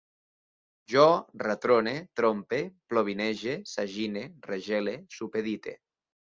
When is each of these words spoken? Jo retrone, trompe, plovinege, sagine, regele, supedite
Jo 0.93 1.03
retrone, 1.47 1.93
trompe, 2.21 2.63
plovinege, 2.95 3.55
sagine, 3.75 4.27
regele, 4.51 4.99
supedite 5.21 5.79